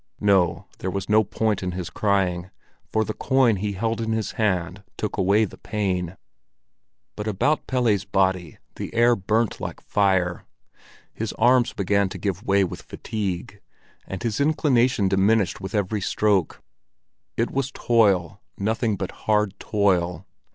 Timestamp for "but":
7.15-7.27, 18.97-19.11